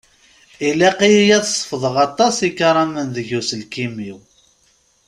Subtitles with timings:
[0.67, 4.17] Ilaq-iyi ad sefḍeɣ aṭas ikaramen deg uselkim-iw.